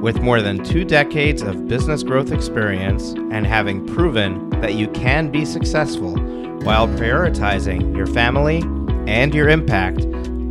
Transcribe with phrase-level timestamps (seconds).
[0.01, 5.31] With more than two decades of business growth experience and having proven that you can
[5.31, 6.15] be successful
[6.63, 8.59] while prioritizing your family
[9.05, 10.05] and your impact,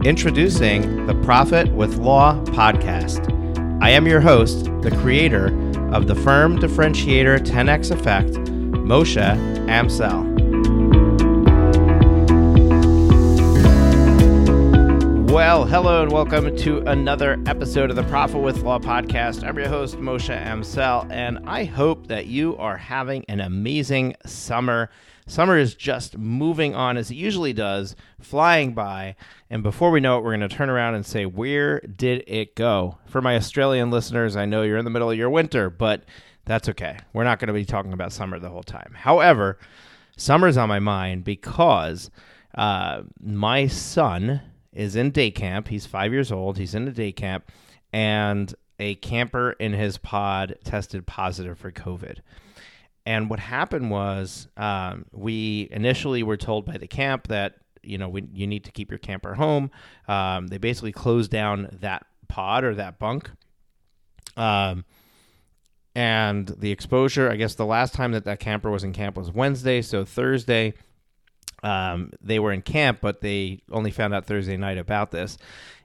[0.04, 3.37] introducing the Profit with Law podcast.
[3.80, 5.46] I am your host, the creator
[5.92, 9.16] of the firm differentiator 10x effect, Moshe
[9.68, 10.24] Amsel.
[15.30, 19.46] Well, hello and welcome to another episode of the Profit with Law podcast.
[19.46, 24.90] I'm your host, Moshe Amsel, and I hope that you are having an amazing summer.
[25.28, 29.14] Summer is just moving on as it usually does, flying by.
[29.50, 32.56] And before we know it, we're going to turn around and say, Where did it
[32.56, 32.96] go?
[33.06, 36.04] For my Australian listeners, I know you're in the middle of your winter, but
[36.46, 36.96] that's okay.
[37.12, 38.94] We're not going to be talking about summer the whole time.
[38.96, 39.58] However,
[40.16, 42.10] summer's on my mind because
[42.54, 44.40] uh, my son
[44.72, 45.68] is in day camp.
[45.68, 46.56] He's five years old.
[46.56, 47.50] He's in a day camp,
[47.92, 52.20] and a camper in his pod tested positive for COVID.
[53.08, 58.10] And what happened was, um, we initially were told by the camp that you know
[58.10, 59.70] we, you need to keep your camper home.
[60.06, 63.30] Um, they basically closed down that pod or that bunk.
[64.36, 64.84] Um,
[65.94, 69.32] and the exposure, I guess the last time that that camper was in camp was
[69.32, 69.80] Wednesday.
[69.80, 70.74] So Thursday,
[71.62, 75.38] um, they were in camp, but they only found out Thursday night about this.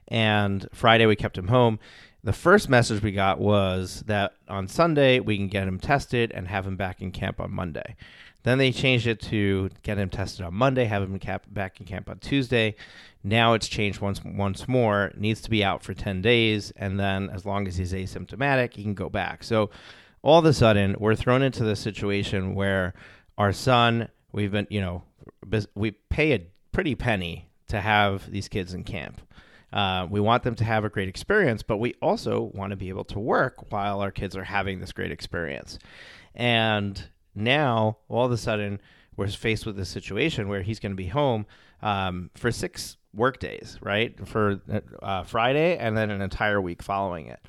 [0.08, 1.78] And Friday, we kept him home
[2.24, 6.48] the first message we got was that on Sunday we can get him tested and
[6.48, 7.96] have him back in camp on Monday.
[8.44, 12.08] Then they changed it to get him tested on Monday, have him back in camp
[12.08, 12.76] on Tuesday.
[13.22, 15.12] Now it's changed once once more.
[15.16, 18.82] Needs to be out for ten days, and then as long as he's asymptomatic, he
[18.82, 19.44] can go back.
[19.44, 19.70] So
[20.22, 22.94] all of a sudden, we're thrown into the situation where
[23.36, 25.04] our son, we've been, you know,
[25.74, 29.20] we pay a pretty penny to have these kids in camp.
[29.74, 32.88] Uh, we want them to have a great experience, but we also want to be
[32.88, 35.80] able to work while our kids are having this great experience.
[36.32, 38.80] And now, all of a sudden,
[39.16, 41.46] we're faced with this situation where he's going to be home
[41.82, 44.16] um, for six work days, right?
[44.28, 44.60] For
[45.02, 47.40] uh, Friday and then an entire week following it.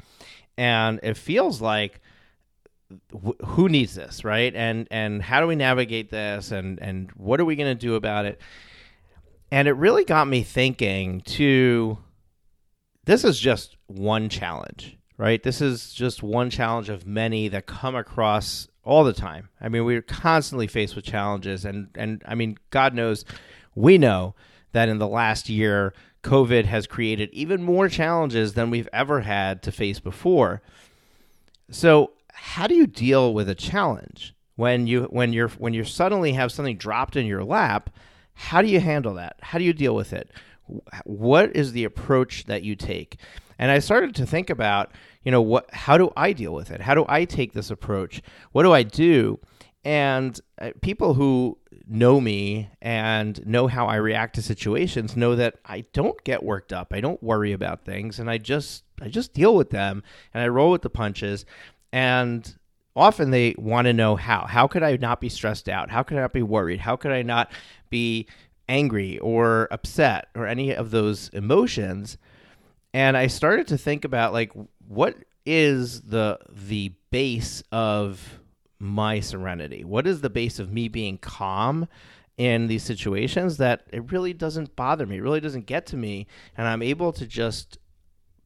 [0.58, 2.02] And it feels like
[3.44, 7.46] who needs this right and and how do we navigate this and and what are
[7.46, 8.40] we going to do about it
[9.52, 11.98] and it really got me thinking to
[13.06, 15.42] this is just one challenge, right?
[15.42, 19.50] This is just one challenge of many that come across all the time.
[19.62, 23.26] I mean, we're constantly faced with challenges, and and I mean, God knows,
[23.74, 24.36] we know
[24.74, 29.62] that in the last year, COVID has created even more challenges than we've ever had
[29.64, 30.62] to face before.
[31.70, 36.34] So, how do you deal with a challenge when you when you're when you suddenly
[36.34, 37.92] have something dropped in your lap?
[38.34, 39.38] How do you handle that?
[39.42, 40.30] How do you deal with it?
[41.06, 43.18] What is the approach that you take?
[43.58, 44.92] And I started to think about,
[45.24, 46.82] you know, what how do I deal with it?
[46.82, 48.22] How do I take this approach?
[48.52, 49.40] What do I do?
[49.84, 55.56] And uh, people who know me and know how I react to situations know that
[55.64, 56.92] I don't get worked up.
[56.92, 60.04] I don't worry about things and I just I just deal with them
[60.34, 61.46] and I roll with the punches
[61.94, 62.56] and
[62.96, 64.46] often they want to know how.
[64.48, 65.90] How could I not be stressed out?
[65.90, 66.80] How could I not be worried?
[66.80, 67.52] How could I not
[67.90, 68.28] be
[68.68, 72.18] angry or upset or any of those emotions.
[72.94, 74.52] And i started to think about like
[74.88, 75.16] what
[75.46, 78.40] is the the base of
[78.80, 79.84] my serenity?
[79.84, 81.88] What is the base of me being calm
[82.38, 86.28] in these situations that it really doesn't bother me it really doesn't get to me
[86.58, 87.78] and i'm able to just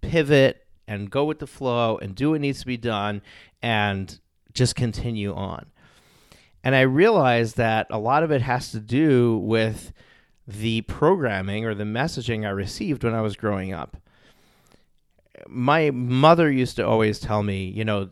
[0.02, 3.22] pivot and go with the flow and do what needs to be done
[3.62, 4.20] and
[4.54, 5.68] just continue on.
[6.64, 9.94] And i realized that a lot of it has to do with
[10.50, 13.98] the programming or the messaging I received when I was growing up.
[15.48, 18.10] My mother used to always tell me, you know,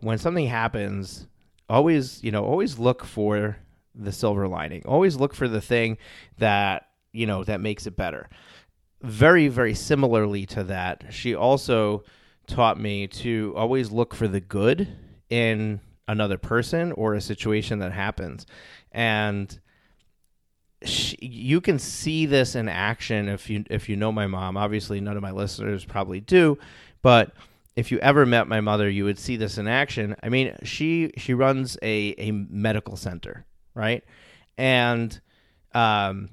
[0.00, 1.26] when something happens,
[1.68, 3.58] always, you know, always look for
[3.94, 4.82] the silver lining.
[4.86, 5.98] Always look for the thing
[6.38, 8.30] that, you know, that makes it better.
[9.02, 12.04] Very, very similarly to that, she also
[12.46, 14.88] taught me to always look for the good
[15.28, 18.46] in another person or a situation that happens.
[18.92, 19.60] And
[20.84, 24.56] she, you can see this in action if you if you know my mom.
[24.56, 26.58] Obviously, none of my listeners probably do,
[27.02, 27.32] but
[27.76, 30.16] if you ever met my mother, you would see this in action.
[30.22, 34.04] I mean, she she runs a a medical center, right?
[34.58, 35.18] And
[35.72, 36.30] um,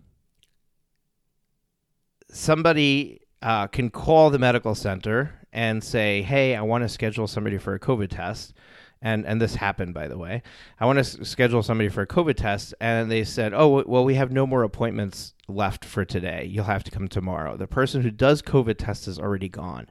[2.30, 7.58] somebody uh, can call the medical center and say, "Hey, I want to schedule somebody
[7.58, 8.54] for a COVID test."
[9.02, 10.42] And and this happened by the way.
[10.80, 14.04] I want to s- schedule somebody for a COVID test and they said, "Oh, well
[14.04, 16.46] we have no more appointments left for today.
[16.50, 19.90] You'll have to come tomorrow." The person who does COVID test is already gone.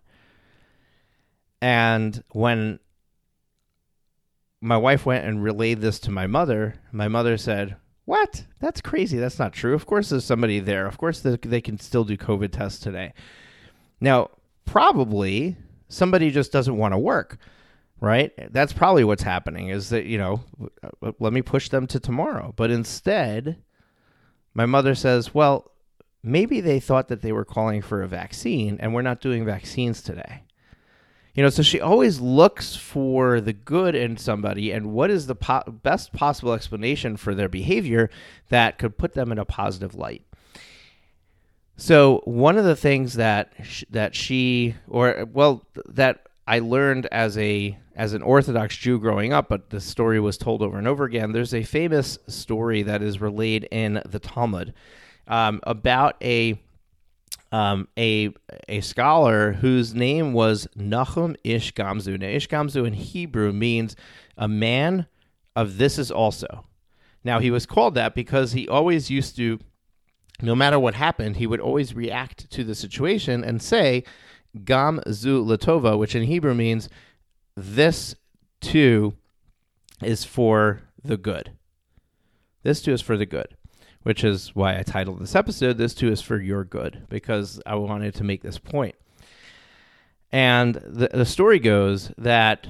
[1.62, 2.81] And when
[4.61, 8.44] my wife went and relayed this to my mother, my mother said, "What?
[8.61, 9.19] That's crazy.
[9.19, 9.75] That's not true.
[9.75, 10.87] Of course there's somebody there.
[10.87, 13.12] Of course they, they can still do COVID tests today."
[14.00, 14.31] Now,
[14.64, 15.56] probably
[15.88, 17.38] somebody just doesn't want to work,
[18.01, 18.33] right?
[18.53, 20.43] That's probably what's happening is that, you know,
[21.03, 22.53] uh, let me push them to tomorrow.
[22.57, 23.57] But instead,
[24.55, 25.73] my mother says, "Well,
[26.23, 30.03] maybe they thought that they were calling for a vaccine and we're not doing vaccines
[30.03, 30.43] today."
[31.35, 35.35] You know, so she always looks for the good in somebody and what is the
[35.35, 38.09] po- best possible explanation for their behavior
[38.49, 40.23] that could put them in a positive light.
[41.77, 47.37] So one of the things that sh- that she or well that I learned as
[47.39, 51.05] a as an Orthodox Jew growing up, but the story was told over and over
[51.05, 51.33] again.
[51.33, 54.75] There's a famous story that is relayed in the Talmud
[55.27, 56.61] um, about a
[57.53, 58.33] um, a
[58.69, 62.19] a scholar whose name was Nachum Ish Gamzu.
[62.19, 63.97] Now, Ish Gamzu in Hebrew means
[64.37, 65.07] a man
[65.55, 66.67] of this is also.
[67.25, 69.59] Now, he was called that because he always used to,
[70.43, 74.05] no matter what happened, he would always react to the situation and say,
[74.65, 76.89] Gam Zu Latova, which in Hebrew means
[77.57, 78.15] this
[78.61, 79.15] too
[80.03, 81.53] is for the good.
[82.63, 83.57] This too is for the good
[84.07, 87.75] which is why I titled this episode, This Too is for Your Good, because I
[87.75, 88.95] wanted to make this point.
[90.31, 92.69] And the, the story goes that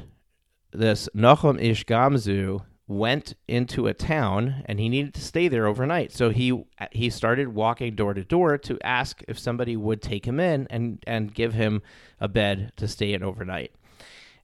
[0.71, 6.13] this Nachum Ish Gamzu went into a town and he needed to stay there overnight.
[6.13, 10.39] So he he started walking door to door to ask if somebody would take him
[10.39, 11.83] in and, and give him
[12.21, 13.73] a bed to stay in overnight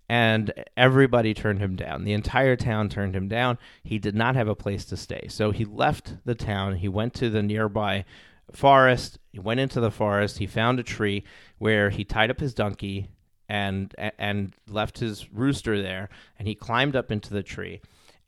[0.08, 2.04] and everybody turned him down.
[2.04, 3.56] The entire town turned him down.
[3.82, 5.26] He did not have a place to stay.
[5.30, 6.76] So he left the town.
[6.76, 8.04] He went to the nearby
[8.52, 9.18] forest.
[9.32, 10.36] He went into the forest.
[10.36, 11.24] He found a tree
[11.56, 13.08] where he tied up his donkey
[13.48, 17.80] and and left his rooster there and he climbed up into the tree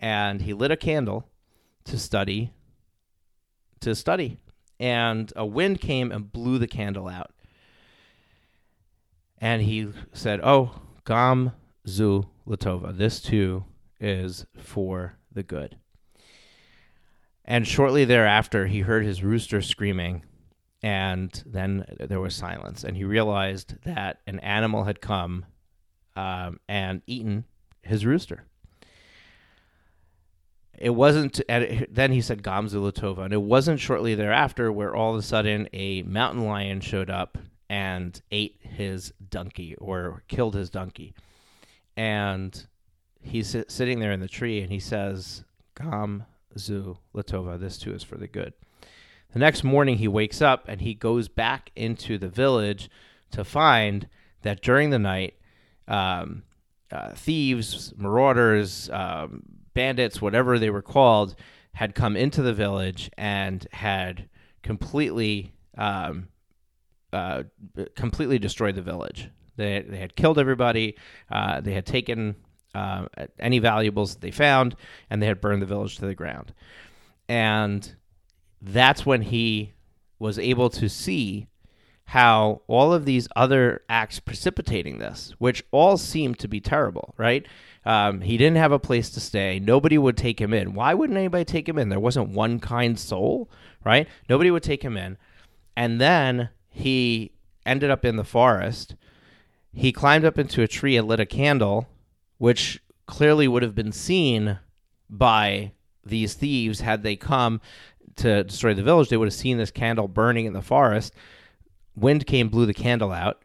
[0.04, 1.28] and he lit a candle
[1.84, 2.52] to study
[3.80, 4.38] to study
[4.78, 7.32] and a wind came and blew the candle out
[9.38, 11.52] and he said oh gam
[11.86, 12.96] zu latova.
[12.96, 13.64] This too
[14.00, 15.76] is for the good.
[17.44, 20.22] And shortly thereafter, he heard his rooster screaming,
[20.82, 22.84] and then there was silence.
[22.84, 25.44] And he realized that an animal had come
[26.16, 27.44] um, and eaten
[27.82, 28.44] his rooster.
[30.78, 35.12] It wasn't, and then he said Gamzu Latova, and it wasn't shortly thereafter where all
[35.12, 37.38] of a sudden a mountain lion showed up
[37.70, 41.14] and ate his donkey or killed his donkey
[41.96, 42.66] and
[43.22, 45.44] he's sitting there in the tree and he says,
[45.76, 46.24] Gam
[46.58, 48.52] zu latova, this too is for the good.
[49.32, 52.90] The next morning he wakes up and he goes back into the village
[53.32, 54.08] to find
[54.42, 55.34] that during the night,
[55.88, 56.44] um,
[56.92, 59.42] uh, thieves, marauders, um,
[59.74, 61.34] bandits, whatever they were called,
[61.72, 64.28] had come into the village and had
[64.62, 66.28] completely, um,
[67.12, 67.42] uh,
[67.94, 69.28] completely destroyed the village.
[69.56, 70.96] They, they had killed everybody.
[71.30, 72.36] Uh, they had taken
[72.74, 73.06] uh,
[73.38, 74.76] any valuables that they found,
[75.10, 76.52] and they had burned the village to the ground.
[77.28, 77.94] And
[78.60, 79.74] that's when he
[80.18, 81.48] was able to see
[82.06, 87.46] how all of these other acts precipitating this, which all seemed to be terrible, right?
[87.86, 89.60] Um, he didn't have a place to stay.
[89.60, 90.74] Nobody would take him in.
[90.74, 91.90] Why wouldn't anybody take him in?
[91.90, 93.50] There wasn't one kind soul,
[93.84, 94.08] right?
[94.28, 95.18] Nobody would take him in.
[95.76, 97.32] And then he
[97.66, 98.94] ended up in the forest
[99.74, 101.88] he climbed up into a tree and lit a candle,
[102.38, 104.58] which clearly would have been seen
[105.10, 105.72] by
[106.04, 107.60] these thieves had they come
[108.16, 109.08] to destroy the village.
[109.08, 111.12] They would have seen this candle burning in the forest.
[111.96, 113.42] Wind came, blew the candle out.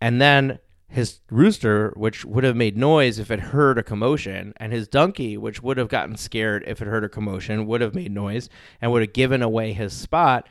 [0.00, 0.58] And then
[0.90, 5.36] his rooster, which would have made noise if it heard a commotion, and his donkey,
[5.36, 8.48] which would have gotten scared if it heard a commotion, would have made noise
[8.82, 10.48] and would have given away his spot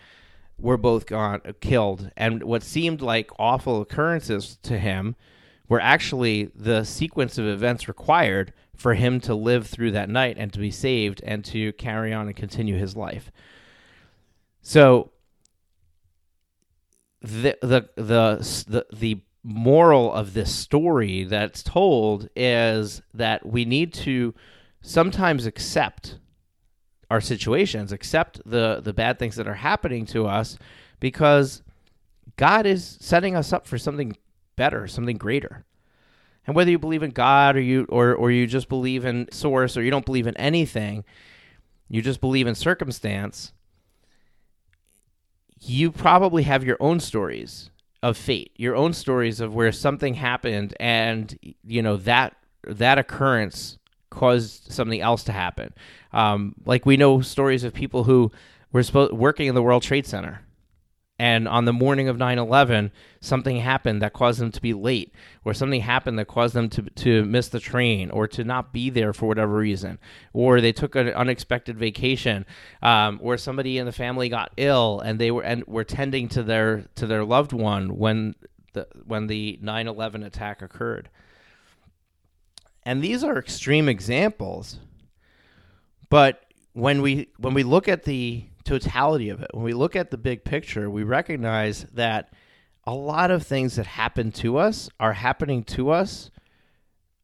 [0.58, 2.10] were both gone killed.
[2.16, 5.18] And what seemed like awful occurrences to him
[5.68, 10.54] were actually the sequence of events required for him to live through that night and
[10.54, 13.30] to be saved and to carry on and continue his life.
[14.62, 15.12] So
[17.22, 23.92] the the the the, the moral of this story that's told is that we need
[23.92, 24.34] to
[24.84, 26.20] sometimes accept
[27.10, 30.60] our situations, accept the the bad things that are happening to us
[31.00, 31.64] because
[32.38, 34.16] God is setting us up for something
[34.56, 35.66] better, something greater.
[36.46, 39.76] And whether you believe in God or you or or you just believe in source
[39.76, 41.04] or you don't believe in anything,
[41.88, 43.52] you just believe in circumstance,
[45.60, 50.74] you probably have your own stories of fate, your own stories of where something happened
[50.80, 53.78] and you know that that occurrence
[54.10, 55.74] caused something else to happen.
[56.14, 58.32] Um, like we know stories of people who
[58.72, 60.42] were working in the World Trade Center
[61.20, 65.14] and on the morning of 9-11 something happened that caused them to be late
[65.46, 68.90] or something happened that caused them to, to miss the train or to not be
[68.90, 70.00] there for whatever reason
[70.34, 72.46] or they took an unexpected vacation
[72.82, 76.42] um, or somebody in the family got ill and they were and were tending to
[76.42, 78.34] their to their loved one when
[78.74, 81.10] the when the 9-11 attack occurred.
[82.84, 84.80] And these are extreme examples
[86.10, 90.12] but when we when we look at the totality of it, when we look at
[90.12, 92.34] the big picture, we recognize that
[92.86, 96.32] a lot of things that happen to us are happening to us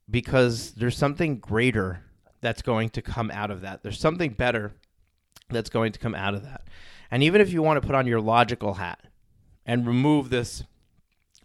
[0.09, 2.01] because there's something greater
[2.41, 3.81] that's going to come out of that.
[3.81, 4.73] There's something better
[5.49, 6.67] that's going to come out of that.
[7.09, 8.99] And even if you want to put on your logical hat
[9.65, 10.63] and remove this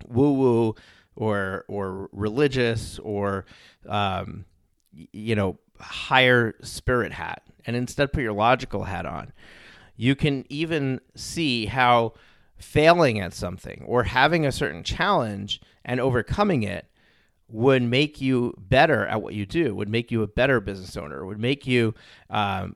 [0.07, 0.75] woo woo
[1.17, 3.45] or or religious or
[3.89, 4.45] um,
[4.93, 9.33] you know higher spirit hat and instead put your logical hat on
[10.01, 12.15] you can even see how
[12.57, 16.87] failing at something or having a certain challenge and overcoming it
[17.49, 21.27] would make you better at what you do would make you a better business owner
[21.27, 21.95] would make you
[22.31, 22.75] um,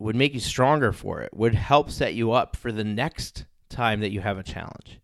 [0.00, 4.00] would make you stronger for it would help set you up for the next time
[4.00, 4.98] that you have a challenge.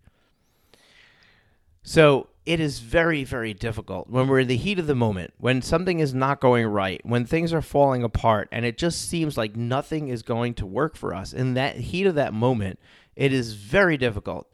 [1.85, 5.63] So it is very, very difficult when we're in the heat of the moment, when
[5.63, 9.55] something is not going right, when things are falling apart, and it just seems like
[9.55, 11.33] nothing is going to work for us.
[11.33, 12.81] In that heat of that moment,
[13.15, 14.53] it is very difficult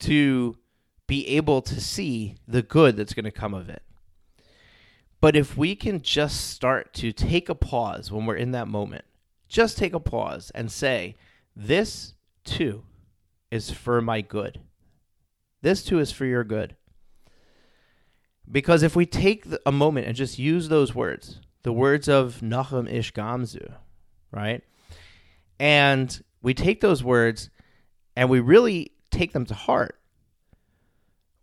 [0.00, 0.56] to
[1.06, 3.84] be able to see the good that's going to come of it.
[5.20, 9.04] But if we can just start to take a pause when we're in that moment,
[9.46, 11.14] just take a pause and say,
[11.54, 12.82] This too
[13.52, 14.58] is for my good.
[15.62, 16.74] This too is for your good.
[18.50, 22.90] Because if we take a moment and just use those words, the words of Nachum
[22.90, 23.74] Ish Gamzu,
[24.30, 24.62] right?
[25.58, 27.50] And we take those words
[28.14, 29.98] and we really take them to heart.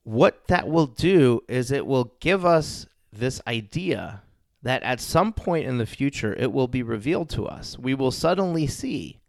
[0.03, 4.21] What that will do is it will give us this idea
[4.61, 7.77] that at some point in the future it will be revealed to us.
[7.77, 9.19] We will suddenly see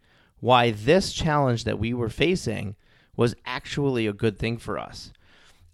[0.41, 2.77] why this challenge that we were facing
[3.17, 5.13] was actually a good thing for us.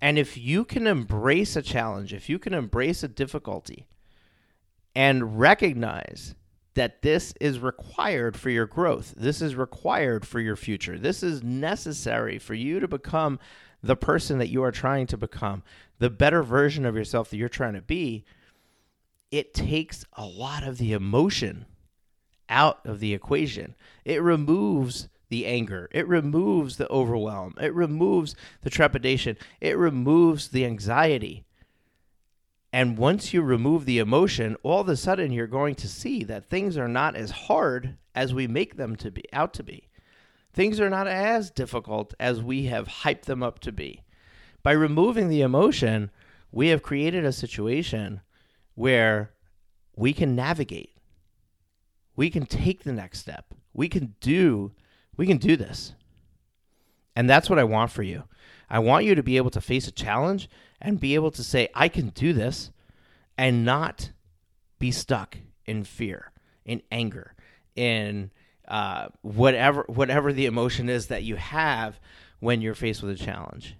[0.00, 3.87] And if you can embrace a challenge, if you can embrace a difficulty
[4.95, 6.35] and recognize
[6.75, 11.42] that this is required for your growth, this is required for your future, this is
[11.42, 13.38] necessary for you to become
[13.83, 15.62] the person that you are trying to become,
[15.99, 18.25] the better version of yourself that you're trying to be,
[19.30, 21.66] it takes a lot of the emotion
[22.49, 23.75] out of the equation.
[24.04, 25.88] It removes the anger.
[25.92, 27.54] It removes the overwhelm.
[27.60, 29.38] It removes the trepidation.
[29.60, 31.44] It removes the anxiety.
[32.72, 36.44] And once you remove the emotion, all of a sudden you're going to see that
[36.44, 39.88] things are not as hard as we make them to be out to be.
[40.52, 44.02] Things are not as difficult as we have hyped them up to be.
[44.62, 46.10] By removing the emotion,
[46.52, 48.20] we have created a situation
[48.75, 49.30] where
[49.96, 50.96] we can navigate.
[52.16, 53.54] We can take the next step.
[53.72, 54.72] We can do
[55.17, 55.95] we can do this.
[57.17, 58.25] And that's what I want for you.
[58.69, 60.49] I want you to be able to face a challenge
[60.81, 62.71] and be able to say, I can do this,
[63.37, 64.12] and not
[64.79, 66.33] be stuck in fear,
[66.64, 67.35] in anger,
[67.75, 68.31] in
[68.69, 71.99] uh, whatever whatever the emotion is that you have
[72.38, 73.76] when you're faced with a challenge.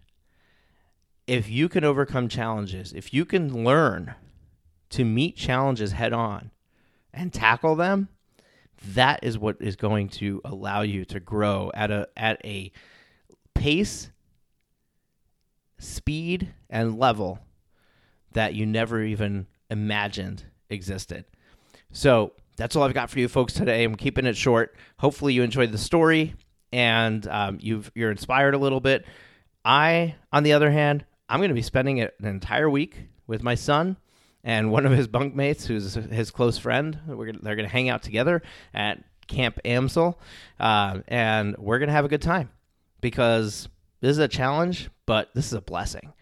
[1.27, 4.15] If you can overcome challenges, if you can learn
[4.91, 6.51] to meet challenges head on
[7.13, 8.09] and tackle them,
[8.89, 12.73] that is what is going to allow you to grow at a at a
[13.55, 14.11] pace
[15.79, 17.39] speed and level
[18.33, 21.25] that you never even imagined existed.
[21.91, 23.85] So that's all i've got for you folks today.
[23.85, 24.75] I'm keeping it short.
[24.99, 26.35] Hopefully you enjoyed the story
[26.73, 29.05] and um, you've you're inspired a little bit.
[29.65, 33.55] I on the other hand i'm going to be spending an entire week with my
[33.55, 33.97] son
[34.45, 36.99] and one of his bunkmates, who's his close friend.
[37.07, 38.43] Gonna, they're going to hang out together
[38.75, 40.17] at Camp Amsel,
[40.59, 42.51] uh, and we're going to have a good time
[43.01, 43.69] because
[44.01, 46.13] this is a challenge, but this is a blessing.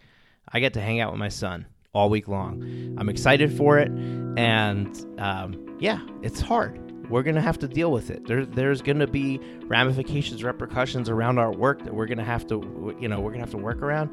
[0.53, 2.97] I get to hang out with my son all week long.
[2.99, 6.81] I'm excited for it, and um, yeah, it's hard.
[7.11, 8.27] We're gonna have to deal with it.
[8.27, 13.09] There, there's gonna be ramifications, repercussions around our work that we're gonna have to, you
[13.09, 14.11] know, we're gonna have to work around.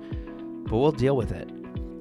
[0.70, 1.50] but we'll deal with it.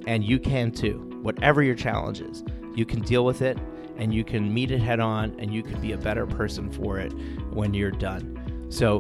[0.06, 1.13] And you can too.
[1.24, 3.56] Whatever your challenge is, you can deal with it
[3.96, 6.98] and you can meet it head on and you can be a better person for
[6.98, 7.12] it
[7.50, 8.66] when you're done.
[8.68, 8.98] So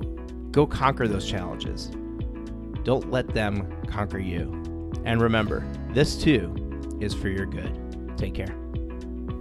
[0.50, 1.90] go conquer those challenges.
[2.82, 4.90] Don't let them conquer you.
[5.04, 7.78] And remember, this too is for your good.
[8.16, 8.63] Take care.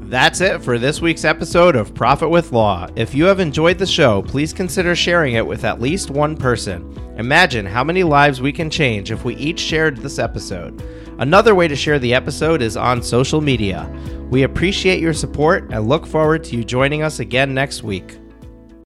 [0.06, 2.88] That's it for this week's episode of Profit with Law.
[2.96, 6.94] If you have enjoyed the show, please consider sharing it with at least one person.
[7.18, 10.84] Imagine how many lives we can change if we each shared this episode.
[11.20, 13.90] Another way to share the episode is on social media.
[14.30, 18.18] We appreciate your support and look forward to you joining us again next week.